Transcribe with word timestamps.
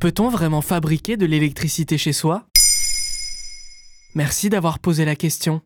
Peut-on 0.00 0.30
vraiment 0.30 0.62
fabriquer 0.62 1.18
de 1.18 1.26
l'électricité 1.26 1.98
chez 1.98 2.14
soi? 2.14 2.46
Merci 4.14 4.48
d'avoir 4.48 4.78
posé 4.78 5.04
la 5.04 5.14
question. 5.14 5.60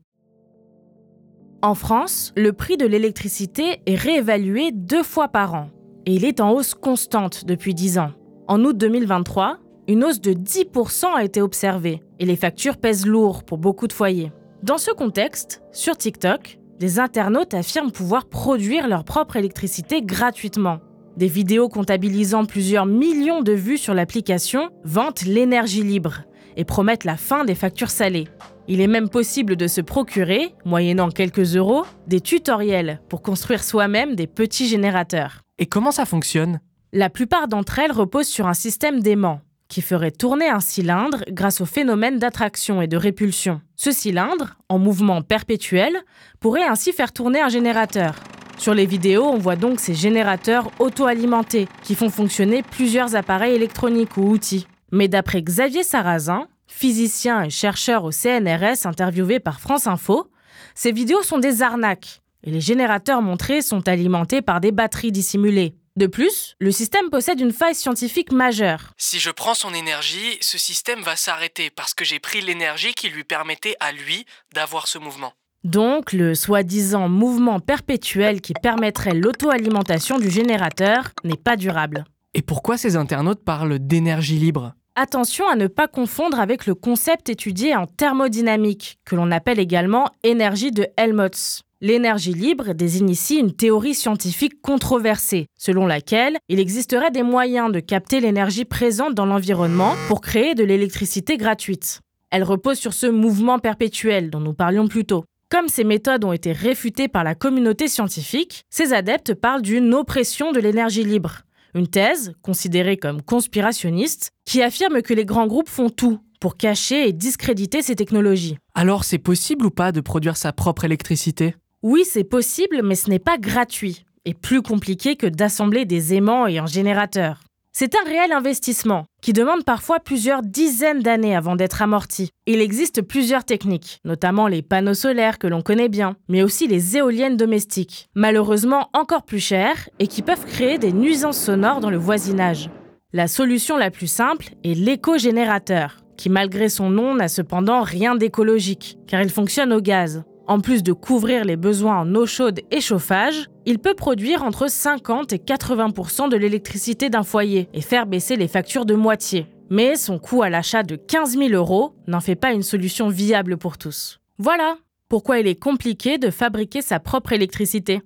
En 1.62 1.76
France, 1.76 2.32
le 2.36 2.52
prix 2.52 2.76
de 2.76 2.84
l'électricité 2.84 3.80
est 3.86 3.94
réévalué 3.94 4.72
deux 4.72 5.04
fois 5.04 5.28
par 5.28 5.54
an 5.54 5.70
et 6.04 6.14
il 6.14 6.24
est 6.24 6.40
en 6.40 6.50
hausse 6.50 6.74
constante 6.74 7.44
depuis 7.44 7.74
10 7.74 7.98
ans. 7.98 8.10
En 8.48 8.64
août 8.64 8.76
2023, 8.76 9.58
une 9.86 10.02
hausse 10.02 10.20
de 10.20 10.32
10% 10.32 11.14
a 11.14 11.22
été 11.22 11.40
observée 11.40 12.02
et 12.18 12.26
les 12.26 12.34
factures 12.34 12.78
pèsent 12.78 13.06
lourd 13.06 13.44
pour 13.44 13.58
beaucoup 13.58 13.86
de 13.86 13.92
foyers. 13.92 14.32
Dans 14.64 14.78
ce 14.78 14.90
contexte, 14.90 15.62
sur 15.70 15.96
TikTok, 15.96 16.58
des 16.80 16.98
internautes 16.98 17.54
affirment 17.54 17.92
pouvoir 17.92 18.26
produire 18.26 18.88
leur 18.88 19.04
propre 19.04 19.36
électricité 19.36 20.02
gratuitement. 20.02 20.80
Des 21.16 21.28
vidéos 21.28 21.68
comptabilisant 21.68 22.44
plusieurs 22.44 22.86
millions 22.86 23.40
de 23.40 23.52
vues 23.52 23.78
sur 23.78 23.94
l'application 23.94 24.70
vantent 24.82 25.24
l'énergie 25.24 25.84
libre 25.84 26.22
et 26.56 26.64
promettent 26.64 27.04
la 27.04 27.16
fin 27.16 27.44
des 27.44 27.54
factures 27.54 27.90
salées. 27.90 28.26
Il 28.66 28.80
est 28.80 28.88
même 28.88 29.08
possible 29.08 29.54
de 29.54 29.68
se 29.68 29.80
procurer, 29.80 30.54
moyennant 30.64 31.10
quelques 31.10 31.56
euros, 31.56 31.84
des 32.08 32.20
tutoriels 32.20 33.00
pour 33.08 33.22
construire 33.22 33.62
soi-même 33.62 34.16
des 34.16 34.26
petits 34.26 34.66
générateurs. 34.66 35.42
Et 35.58 35.66
comment 35.66 35.92
ça 35.92 36.04
fonctionne? 36.04 36.58
La 36.92 37.10
plupart 37.10 37.46
d'entre 37.46 37.78
elles 37.78 37.92
reposent 37.92 38.26
sur 38.26 38.48
un 38.48 38.54
système 38.54 39.00
d'aimant 39.00 39.40
qui 39.68 39.82
ferait 39.82 40.10
tourner 40.10 40.48
un 40.48 40.60
cylindre 40.60 41.24
grâce 41.30 41.60
au 41.60 41.66
phénomène 41.66 42.18
d'attraction 42.18 42.82
et 42.82 42.86
de 42.86 42.96
répulsion. 42.96 43.60
Ce 43.76 43.92
cylindre, 43.92 44.56
en 44.68 44.78
mouvement 44.78 45.22
perpétuel, 45.22 45.96
pourrait 46.40 46.64
ainsi 46.64 46.92
faire 46.92 47.12
tourner 47.12 47.40
un 47.40 47.48
générateur. 47.48 48.14
Sur 48.58 48.74
les 48.74 48.86
vidéos, 48.86 49.24
on 49.24 49.38
voit 49.38 49.56
donc 49.56 49.80
ces 49.80 49.94
générateurs 49.94 50.70
auto-alimentés 50.78 51.68
qui 51.82 51.94
font 51.94 52.10
fonctionner 52.10 52.62
plusieurs 52.62 53.16
appareils 53.16 53.54
électroniques 53.54 54.16
ou 54.16 54.30
outils. 54.30 54.66
Mais 54.92 55.08
d'après 55.08 55.42
Xavier 55.42 55.82
Sarrazin, 55.82 56.46
physicien 56.66 57.42
et 57.42 57.50
chercheur 57.50 58.04
au 58.04 58.10
CNRS 58.12 58.86
interviewé 58.86 59.40
par 59.40 59.60
France 59.60 59.86
Info, 59.86 60.30
ces 60.74 60.92
vidéos 60.92 61.22
sont 61.22 61.38
des 61.38 61.62
arnaques 61.62 62.22
et 62.42 62.50
les 62.50 62.60
générateurs 62.60 63.22
montrés 63.22 63.62
sont 63.62 63.86
alimentés 63.88 64.42
par 64.42 64.60
des 64.60 64.72
batteries 64.72 65.12
dissimulées. 65.12 65.74
De 65.96 66.06
plus, 66.08 66.56
le 66.58 66.72
système 66.72 67.08
possède 67.08 67.40
une 67.40 67.52
faille 67.52 67.74
scientifique 67.74 68.32
majeure. 68.32 68.92
Si 68.96 69.20
je 69.20 69.30
prends 69.30 69.54
son 69.54 69.72
énergie, 69.72 70.38
ce 70.40 70.58
système 70.58 71.00
va 71.02 71.14
s'arrêter 71.14 71.70
parce 71.70 71.94
que 71.94 72.04
j'ai 72.04 72.18
pris 72.18 72.40
l'énergie 72.40 72.94
qui 72.94 73.10
lui 73.10 73.22
permettait 73.22 73.76
à 73.78 73.92
lui 73.92 74.26
d'avoir 74.52 74.88
ce 74.88 74.98
mouvement. 74.98 75.34
Donc, 75.64 76.12
le 76.12 76.34
soi-disant 76.34 77.08
mouvement 77.08 77.58
perpétuel 77.58 78.42
qui 78.42 78.52
permettrait 78.52 79.14
l'auto-alimentation 79.14 80.18
du 80.18 80.28
générateur 80.28 81.12
n'est 81.24 81.38
pas 81.38 81.56
durable. 81.56 82.04
Et 82.34 82.42
pourquoi 82.42 82.76
ces 82.76 82.96
internautes 82.96 83.42
parlent 83.42 83.78
d'énergie 83.78 84.38
libre? 84.38 84.74
Attention 84.94 85.48
à 85.48 85.56
ne 85.56 85.66
pas 85.66 85.88
confondre 85.88 86.38
avec 86.38 86.66
le 86.66 86.74
concept 86.74 87.30
étudié 87.30 87.74
en 87.74 87.86
thermodynamique, 87.86 88.98
que 89.06 89.16
l'on 89.16 89.30
appelle 89.30 89.58
également 89.58 90.10
énergie 90.22 90.70
de 90.70 90.86
Helmholtz. 90.98 91.62
L'énergie 91.80 92.34
libre 92.34 92.74
désigne 92.74 93.10
ici 93.10 93.36
une 93.36 93.52
théorie 93.52 93.94
scientifique 93.94 94.60
controversée, 94.60 95.46
selon 95.56 95.86
laquelle 95.86 96.36
il 96.48 96.60
existerait 96.60 97.10
des 97.10 97.22
moyens 97.22 97.72
de 97.72 97.80
capter 97.80 98.20
l'énergie 98.20 98.66
présente 98.66 99.14
dans 99.14 99.26
l'environnement 99.26 99.94
pour 100.08 100.20
créer 100.20 100.54
de 100.54 100.62
l'électricité 100.62 101.38
gratuite. 101.38 102.00
Elle 102.30 102.44
repose 102.44 102.78
sur 102.78 102.92
ce 102.92 103.06
mouvement 103.06 103.58
perpétuel 103.58 104.28
dont 104.28 104.40
nous 104.40 104.54
parlions 104.54 104.88
plus 104.88 105.04
tôt. 105.06 105.24
Comme 105.54 105.68
ces 105.68 105.84
méthodes 105.84 106.24
ont 106.24 106.32
été 106.32 106.50
réfutées 106.50 107.06
par 107.06 107.22
la 107.22 107.36
communauté 107.36 107.86
scientifique, 107.86 108.64
ces 108.70 108.92
adeptes 108.92 109.34
parlent 109.34 109.62
d'une 109.62 109.94
oppression 109.94 110.50
de 110.50 110.58
l'énergie 110.58 111.04
libre, 111.04 111.42
une 111.76 111.86
thèse, 111.86 112.34
considérée 112.42 112.96
comme 112.96 113.22
conspirationniste, 113.22 114.32
qui 114.44 114.62
affirme 114.62 115.00
que 115.00 115.14
les 115.14 115.24
grands 115.24 115.46
groupes 115.46 115.68
font 115.68 115.90
tout 115.90 116.18
pour 116.40 116.56
cacher 116.56 117.08
et 117.08 117.12
discréditer 117.12 117.82
ces 117.82 117.94
technologies. 117.94 118.58
Alors 118.74 119.04
c'est 119.04 119.18
possible 119.18 119.66
ou 119.66 119.70
pas 119.70 119.92
de 119.92 120.00
produire 120.00 120.36
sa 120.36 120.52
propre 120.52 120.86
électricité? 120.86 121.54
Oui, 121.84 122.02
c'est 122.04 122.24
possible, 122.24 122.80
mais 122.82 122.96
ce 122.96 123.08
n'est 123.08 123.20
pas 123.20 123.38
gratuit 123.38 124.04
et 124.24 124.34
plus 124.34 124.60
compliqué 124.60 125.14
que 125.14 125.28
d'assembler 125.28 125.84
des 125.84 126.14
aimants 126.14 126.48
et 126.48 126.58
un 126.58 126.66
générateur. 126.66 127.43
C'est 127.76 127.96
un 127.96 128.08
réel 128.08 128.30
investissement 128.30 129.06
qui 129.20 129.32
demande 129.32 129.64
parfois 129.64 129.98
plusieurs 129.98 130.42
dizaines 130.42 131.00
d'années 131.00 131.34
avant 131.34 131.56
d'être 131.56 131.82
amorti. 131.82 132.30
Il 132.46 132.60
existe 132.60 133.02
plusieurs 133.02 133.42
techniques, 133.42 133.98
notamment 134.04 134.46
les 134.46 134.62
panneaux 134.62 134.94
solaires 134.94 135.40
que 135.40 135.48
l'on 135.48 135.60
connaît 135.60 135.88
bien, 135.88 136.14
mais 136.28 136.44
aussi 136.44 136.68
les 136.68 136.96
éoliennes 136.96 137.36
domestiques, 137.36 138.06
malheureusement 138.14 138.90
encore 138.92 139.24
plus 139.24 139.40
chères 139.40 139.88
et 139.98 140.06
qui 140.06 140.22
peuvent 140.22 140.46
créer 140.46 140.78
des 140.78 140.92
nuisances 140.92 141.40
sonores 141.40 141.80
dans 141.80 141.90
le 141.90 141.96
voisinage. 141.96 142.70
La 143.12 143.26
solution 143.26 143.76
la 143.76 143.90
plus 143.90 144.06
simple 144.06 144.50
est 144.62 144.78
l'éco-générateur, 144.78 145.96
qui 146.16 146.30
malgré 146.30 146.68
son 146.68 146.90
nom 146.90 147.16
n'a 147.16 147.26
cependant 147.26 147.82
rien 147.82 148.14
d'écologique, 148.14 148.98
car 149.08 149.20
il 149.20 149.30
fonctionne 149.30 149.72
au 149.72 149.80
gaz. 149.80 150.22
En 150.46 150.60
plus 150.60 150.82
de 150.82 150.92
couvrir 150.92 151.44
les 151.44 151.56
besoins 151.56 152.00
en 152.00 152.14
eau 152.14 152.26
chaude 152.26 152.60
et 152.70 152.82
chauffage, 152.82 153.48
il 153.64 153.78
peut 153.78 153.94
produire 153.94 154.42
entre 154.42 154.68
50 154.70 155.32
et 155.32 155.38
80% 155.38 156.28
de 156.28 156.36
l'électricité 156.36 157.08
d'un 157.08 157.22
foyer 157.22 157.68
et 157.72 157.80
faire 157.80 158.04
baisser 158.04 158.36
les 158.36 158.48
factures 158.48 158.84
de 158.84 158.94
moitié. 158.94 159.46
Mais 159.70 159.96
son 159.96 160.18
coût 160.18 160.42
à 160.42 160.50
l'achat 160.50 160.82
de 160.82 160.96
15 160.96 161.38
000 161.38 161.48
euros 161.54 161.94
n'en 162.06 162.20
fait 162.20 162.36
pas 162.36 162.52
une 162.52 162.62
solution 162.62 163.08
viable 163.08 163.56
pour 163.56 163.78
tous. 163.78 164.20
Voilà 164.36 164.76
pourquoi 165.08 165.38
il 165.38 165.46
est 165.46 165.54
compliqué 165.58 166.18
de 166.18 166.30
fabriquer 166.30 166.82
sa 166.82 167.00
propre 167.00 167.32
électricité. 167.32 168.02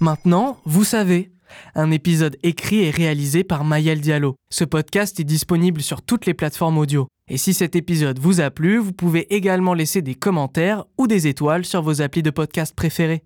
Maintenant, 0.00 0.58
vous 0.64 0.84
savez. 0.84 1.30
Un 1.74 1.90
épisode 1.90 2.36
écrit 2.42 2.80
et 2.80 2.90
réalisé 2.90 3.44
par 3.44 3.64
Mayel 3.64 4.00
Diallo. 4.00 4.36
Ce 4.50 4.64
podcast 4.64 5.20
est 5.20 5.24
disponible 5.24 5.82
sur 5.82 6.02
toutes 6.02 6.24
les 6.24 6.34
plateformes 6.34 6.78
audio. 6.78 7.08
Et 7.30 7.36
si 7.36 7.52
cet 7.52 7.76
épisode 7.76 8.18
vous 8.18 8.40
a 8.40 8.50
plu, 8.50 8.78
vous 8.78 8.92
pouvez 8.92 9.34
également 9.34 9.74
laisser 9.74 10.00
des 10.00 10.14
commentaires 10.14 10.84
ou 10.96 11.06
des 11.06 11.26
étoiles 11.26 11.64
sur 11.64 11.82
vos 11.82 12.00
applis 12.00 12.22
de 12.22 12.30
podcast 12.30 12.74
préférés. 12.74 13.22